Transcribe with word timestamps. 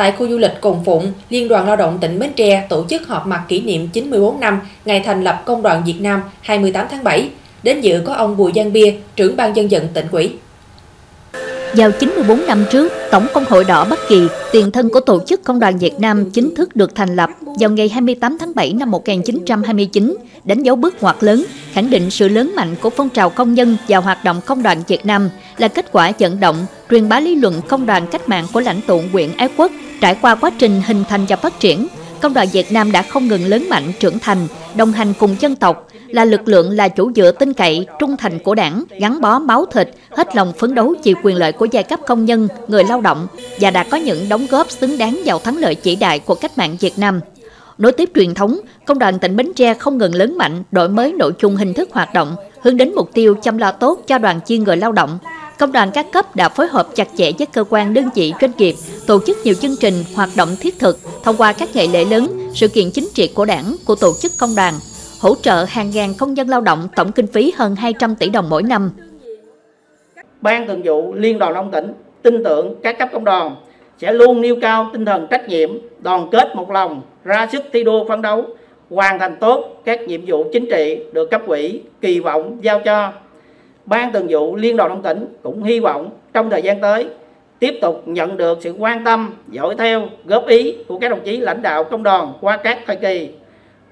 Tại 0.00 0.12
khu 0.12 0.28
du 0.28 0.38
lịch 0.38 0.60
Cồn 0.60 0.76
Phụng, 0.84 1.12
Liên 1.30 1.48
đoàn 1.48 1.66
Lao 1.66 1.76
động 1.76 1.98
tỉnh 2.00 2.18
Bến 2.18 2.30
Tre 2.36 2.66
tổ 2.68 2.86
chức 2.90 3.08
họp 3.08 3.26
mặt 3.26 3.44
kỷ 3.48 3.60
niệm 3.60 3.88
94 3.88 4.40
năm 4.40 4.60
ngày 4.84 5.00
thành 5.00 5.24
lập 5.24 5.42
Công 5.46 5.62
đoàn 5.62 5.82
Việt 5.86 6.00
Nam 6.00 6.22
28 6.40 6.86
tháng 6.90 7.04
7. 7.04 7.28
Đến 7.62 7.80
dự 7.80 8.02
có 8.04 8.14
ông 8.14 8.36
Bùi 8.36 8.52
Giang 8.54 8.72
Bia, 8.72 8.94
trưởng 9.16 9.36
ban 9.36 9.56
dân 9.56 9.68
vận 9.70 9.88
tỉnh 9.94 10.06
ủy. 10.12 10.32
Vào 11.76 11.90
94 11.90 12.46
năm 12.46 12.64
trước, 12.70 12.92
Tổng 13.10 13.26
công 13.34 13.44
hội 13.44 13.64
đỏ 13.64 13.84
Bắc 13.84 13.98
Kỳ, 14.08 14.28
tiền 14.52 14.70
thân 14.70 14.88
của 14.88 15.00
Tổ 15.00 15.20
chức 15.26 15.44
Công 15.44 15.60
đoàn 15.60 15.78
Việt 15.78 16.00
Nam 16.00 16.30
chính 16.30 16.54
thức 16.54 16.76
được 16.76 16.94
thành 16.94 17.16
lập 17.16 17.30
vào 17.60 17.70
ngày 17.70 17.88
28 17.88 18.38
tháng 18.38 18.54
7 18.54 18.72
năm 18.72 18.90
1929, 18.90 20.16
đánh 20.44 20.62
dấu 20.62 20.76
bước 20.76 21.02
ngoặt 21.02 21.16
lớn, 21.20 21.44
khẳng 21.72 21.90
định 21.90 22.10
sự 22.10 22.28
lớn 22.28 22.52
mạnh 22.56 22.74
của 22.82 22.90
phong 22.90 23.08
trào 23.08 23.30
công 23.30 23.54
nhân 23.54 23.76
và 23.88 23.98
hoạt 23.98 24.24
động 24.24 24.40
công 24.46 24.62
đoàn 24.62 24.82
Việt 24.88 25.06
Nam 25.06 25.30
là 25.58 25.68
kết 25.68 25.92
quả 25.92 26.12
vận 26.18 26.40
động, 26.40 26.66
truyền 26.90 27.08
bá 27.08 27.20
lý 27.20 27.34
luận 27.34 27.60
công 27.68 27.86
đoàn 27.86 28.06
cách 28.06 28.28
mạng 28.28 28.46
của 28.52 28.60
lãnh 28.60 28.80
tụ 28.86 29.02
Nguyễn 29.12 29.30
Ái 29.36 29.48
Quốc 29.56 29.72
trải 30.00 30.16
qua 30.22 30.34
quá 30.34 30.50
trình 30.58 30.82
hình 30.86 31.04
thành 31.08 31.26
và 31.28 31.36
phát 31.36 31.60
triển. 31.60 31.86
Công 32.20 32.34
đoàn 32.34 32.48
Việt 32.52 32.72
Nam 32.72 32.92
đã 32.92 33.02
không 33.02 33.28
ngừng 33.28 33.46
lớn 33.46 33.68
mạnh, 33.68 33.92
trưởng 34.00 34.18
thành, 34.18 34.46
đồng 34.74 34.92
hành 34.92 35.12
cùng 35.18 35.36
dân 35.40 35.56
tộc, 35.56 35.86
là 36.06 36.24
lực 36.24 36.48
lượng 36.48 36.70
là 36.70 36.88
chủ 36.88 37.12
dựa 37.16 37.32
tin 37.32 37.52
cậy, 37.52 37.86
trung 37.98 38.16
thành 38.16 38.38
của 38.38 38.54
đảng, 38.54 38.84
gắn 39.00 39.20
bó 39.20 39.38
máu 39.38 39.66
thịt, 39.66 39.88
hết 40.10 40.36
lòng 40.36 40.52
phấn 40.58 40.74
đấu 40.74 40.94
vì 41.04 41.14
quyền 41.22 41.36
lợi 41.36 41.52
của 41.52 41.66
giai 41.72 41.82
cấp 41.82 42.00
công 42.06 42.24
nhân, 42.24 42.48
người 42.68 42.84
lao 42.84 43.00
động 43.00 43.26
và 43.60 43.70
đã 43.70 43.84
có 43.84 43.96
những 43.96 44.28
đóng 44.28 44.46
góp 44.50 44.70
xứng 44.70 44.98
đáng 44.98 45.20
vào 45.24 45.38
thắng 45.38 45.56
lợi 45.56 45.74
chỉ 45.74 45.96
đại 45.96 46.18
của 46.18 46.34
cách 46.34 46.58
mạng 46.58 46.76
Việt 46.80 46.98
Nam. 46.98 47.20
Nối 47.78 47.92
tiếp 47.92 48.10
truyền 48.14 48.34
thống, 48.34 48.60
Công 48.86 48.98
đoàn 48.98 49.18
tỉnh 49.18 49.36
Bến 49.36 49.52
Tre 49.56 49.74
không 49.74 49.98
ngừng 49.98 50.14
lớn 50.14 50.38
mạnh, 50.38 50.62
đổi 50.72 50.88
mới 50.88 51.12
nội 51.12 51.32
dung 51.42 51.56
hình 51.56 51.74
thức 51.74 51.88
hoạt 51.92 52.14
động, 52.14 52.36
hướng 52.62 52.76
đến 52.76 52.92
mục 52.94 53.10
tiêu 53.14 53.34
chăm 53.42 53.58
lo 53.58 53.72
tốt 53.72 54.00
cho 54.06 54.18
đoàn 54.18 54.40
viên 54.46 54.64
người 54.64 54.76
lao 54.76 54.92
động. 54.92 55.18
Công 55.58 55.72
đoàn 55.72 55.90
các 55.90 56.06
cấp 56.12 56.36
đã 56.36 56.48
phối 56.48 56.66
hợp 56.66 56.88
chặt 56.94 57.08
chẽ 57.16 57.32
với 57.38 57.46
cơ 57.46 57.64
quan 57.70 57.94
đơn 57.94 58.08
vị 58.14 58.32
doanh 58.40 58.52
nghiệp, 58.56 58.76
tổ 59.06 59.20
chức 59.26 59.38
nhiều 59.44 59.54
chương 59.54 59.76
trình, 59.76 60.04
hoạt 60.14 60.30
động 60.36 60.56
thiết 60.60 60.78
thực 60.78 60.98
thông 61.22 61.36
qua 61.36 61.52
các 61.52 61.68
ngày 61.74 61.88
lễ 61.92 62.04
lớn, 62.04 62.26
sự 62.54 62.68
kiện 62.68 62.90
chính 62.90 63.08
trị 63.14 63.30
của 63.34 63.44
đảng, 63.44 63.76
của 63.86 63.94
tổ 63.94 64.12
chức 64.20 64.32
công 64.38 64.54
đoàn, 64.56 64.74
hỗ 65.20 65.34
trợ 65.34 65.64
hàng 65.68 65.90
ngàn 65.94 66.14
công 66.18 66.34
nhân 66.34 66.48
lao 66.48 66.60
động 66.60 66.88
tổng 66.96 67.12
kinh 67.12 67.26
phí 67.26 67.52
hơn 67.56 67.76
200 67.76 68.14
tỷ 68.16 68.28
đồng 68.28 68.48
mỗi 68.50 68.62
năm. 68.62 68.90
Ban 70.40 70.66
thường 70.66 70.82
vụ 70.84 71.14
Liên 71.14 71.38
đoàn 71.38 71.52
Long 71.52 71.70
tỉnh 71.70 71.92
tin 72.22 72.44
tưởng 72.44 72.74
các 72.82 72.98
cấp 72.98 73.08
công 73.12 73.24
đoàn 73.24 73.56
sẽ 73.98 74.12
luôn 74.12 74.40
nêu 74.40 74.56
cao 74.62 74.90
tinh 74.92 75.04
thần 75.04 75.26
trách 75.30 75.48
nhiệm, 75.48 75.70
đoàn 76.00 76.28
kết 76.32 76.56
một 76.56 76.70
lòng, 76.70 77.02
ra 77.24 77.48
sức 77.52 77.62
thi 77.72 77.84
đua 77.84 78.08
phấn 78.08 78.22
đấu, 78.22 78.44
hoàn 78.90 79.18
thành 79.18 79.36
tốt 79.36 79.82
các 79.84 80.00
nhiệm 80.08 80.20
vụ 80.26 80.44
chính 80.52 80.66
trị 80.70 81.00
được 81.12 81.30
cấp 81.30 81.42
ủy 81.46 81.82
kỳ 82.00 82.20
vọng 82.20 82.58
giao 82.62 82.80
cho. 82.80 83.12
Ban 83.86 84.12
thường 84.12 84.26
vụ 84.30 84.56
Liên 84.56 84.76
đoàn 84.76 84.90
Long 84.90 85.02
tỉnh 85.02 85.26
cũng 85.42 85.62
hy 85.62 85.80
vọng 85.80 86.10
trong 86.32 86.50
thời 86.50 86.62
gian 86.62 86.80
tới 86.80 87.06
tiếp 87.60 87.78
tục 87.80 88.02
nhận 88.06 88.36
được 88.36 88.58
sự 88.60 88.74
quan 88.78 89.04
tâm, 89.04 89.34
dõi 89.48 89.74
theo, 89.78 90.08
góp 90.24 90.46
ý 90.46 90.76
của 90.88 90.98
các 90.98 91.08
đồng 91.08 91.20
chí 91.24 91.36
lãnh 91.36 91.62
đạo 91.62 91.84
công 91.84 92.02
đoàn 92.02 92.32
qua 92.40 92.56
các 92.56 92.78
thời 92.86 92.96
kỳ. 92.96 93.30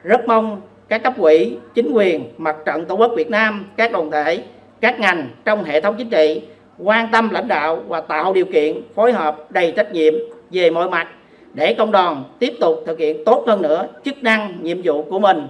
Rất 0.03 0.29
mong 0.29 0.61
các 0.89 1.03
cấp 1.03 1.15
ủy, 1.19 1.57
chính 1.75 1.93
quyền, 1.93 2.25
mặt 2.39 2.57
trận 2.67 2.85
tổ 2.85 2.95
quốc 2.95 3.13
Việt 3.17 3.31
Nam, 3.31 3.67
các 3.77 3.93
đoàn 3.93 4.11
thể, 4.11 4.43
các 4.81 5.01
ngành 5.01 5.29
trong 5.45 5.65
hệ 5.65 5.81
thống 5.81 5.95
chính 5.99 6.11
trị 6.11 6.43
quan 6.79 7.09
tâm 7.13 7.31
lãnh 7.31 7.49
đạo 7.49 7.83
và 7.89 8.01
tạo 8.01 8.33
điều 8.33 8.45
kiện 8.45 8.81
phối 8.95 9.13
hợp 9.13 9.51
đầy 9.51 9.73
trách 9.77 9.93
nhiệm 9.93 10.15
về 10.51 10.71
mọi 10.71 10.91
mặt 10.91 11.09
để 11.55 11.75
công 11.75 11.91
đoàn 11.91 12.25
tiếp 12.39 12.55
tục 12.61 12.83
thực 12.87 12.99
hiện 12.99 13.25
tốt 13.25 13.45
hơn 13.47 13.63
nữa 13.63 13.89
chức 14.05 14.23
năng 14.23 14.59
nhiệm 14.63 14.81
vụ 14.85 15.03
của 15.03 15.19
mình 15.19 15.47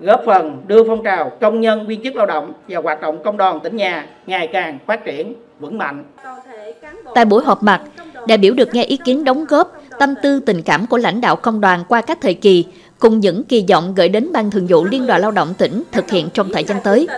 góp 0.00 0.22
phần 0.26 0.62
đưa 0.66 0.84
phong 0.84 1.04
trào 1.04 1.30
công 1.40 1.60
nhân 1.60 1.86
viên 1.86 2.02
chức 2.02 2.16
lao 2.16 2.26
động 2.26 2.52
và 2.68 2.80
hoạt 2.80 3.00
động 3.00 3.22
công 3.22 3.36
đoàn 3.36 3.60
tỉnh 3.60 3.76
nhà 3.76 4.06
ngày 4.26 4.46
càng 4.46 4.78
phát 4.86 5.04
triển 5.04 5.34
vững 5.60 5.78
mạnh. 5.78 6.04
Tại 7.14 7.24
buổi 7.24 7.44
họp 7.44 7.62
mặt, 7.62 7.80
đại 8.26 8.38
biểu 8.38 8.54
được 8.54 8.74
nghe 8.74 8.84
ý 8.84 8.96
kiến 9.04 9.24
đóng 9.24 9.44
góp, 9.44 9.72
tâm 9.98 10.14
tư 10.22 10.40
tình 10.40 10.62
cảm 10.62 10.86
của 10.86 10.96
lãnh 10.96 11.20
đạo 11.20 11.36
công 11.36 11.60
đoàn 11.60 11.84
qua 11.88 12.00
các 12.00 12.18
thời 12.20 12.34
kỳ, 12.34 12.64
cùng 12.98 13.20
những 13.20 13.44
kỳ 13.44 13.64
vọng 13.68 13.94
gửi 13.96 14.08
đến 14.08 14.32
Ban 14.32 14.50
Thường 14.50 14.66
vụ 14.66 14.84
Liên 14.84 15.06
đoàn 15.06 15.20
Lao 15.20 15.30
động 15.30 15.54
tỉnh 15.58 15.82
thực 15.92 16.10
hiện 16.10 16.28
trong 16.34 16.52
thời 16.52 16.64
gian 16.64 16.80
tới. 16.84 17.08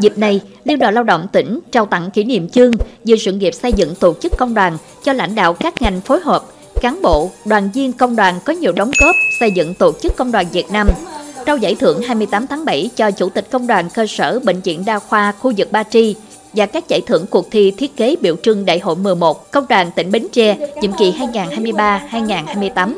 Dịp 0.00 0.18
này, 0.18 0.40
Liên 0.64 0.78
đoàn 0.78 0.94
Lao 0.94 1.04
động 1.04 1.26
tỉnh 1.32 1.60
trao 1.72 1.86
tặng 1.86 2.10
kỷ 2.10 2.24
niệm 2.24 2.48
chương 2.48 2.70
về 3.04 3.16
sự 3.16 3.32
nghiệp 3.32 3.54
xây 3.54 3.72
dựng 3.72 3.94
tổ 3.94 4.14
chức 4.14 4.32
công 4.38 4.54
đoàn 4.54 4.78
cho 5.04 5.12
lãnh 5.12 5.34
đạo 5.34 5.52
các 5.52 5.82
ngành 5.82 6.00
phối 6.00 6.20
hợp, 6.20 6.44
cán 6.80 7.02
bộ, 7.02 7.30
đoàn 7.44 7.70
viên 7.74 7.92
công 7.92 8.16
đoàn 8.16 8.34
có 8.44 8.52
nhiều 8.52 8.72
đóng 8.72 8.90
góp 9.00 9.16
xây 9.40 9.50
dựng 9.50 9.74
tổ 9.74 9.92
chức 10.02 10.16
công 10.16 10.32
đoàn 10.32 10.46
Việt 10.52 10.70
Nam. 10.72 10.88
Trao 11.46 11.56
giải 11.56 11.74
thưởng 11.74 12.02
28 12.02 12.46
tháng 12.46 12.64
7 12.64 12.90
cho 12.96 13.10
Chủ 13.10 13.28
tịch 13.28 13.50
Công 13.50 13.66
đoàn 13.66 13.88
cơ 13.94 14.06
sở 14.06 14.40
Bệnh 14.44 14.60
viện 14.60 14.84
Đa 14.86 14.98
khoa 14.98 15.32
khu 15.32 15.52
vực 15.56 15.72
Ba 15.72 15.82
Tri 15.82 16.16
và 16.52 16.66
các 16.66 16.88
giải 16.88 17.00
thưởng 17.06 17.26
cuộc 17.30 17.50
thi 17.50 17.70
thiết 17.70 17.96
kế 17.96 18.16
biểu 18.20 18.36
trưng 18.42 18.64
Đại 18.64 18.78
hội 18.78 18.96
11 18.96 19.50
Công 19.50 19.66
đoàn 19.68 19.90
tỉnh 19.96 20.10
Bến 20.10 20.26
Tre 20.32 20.56
nhiệm 20.80 20.92
kỳ 20.92 21.12
2023-2028. 21.12 22.92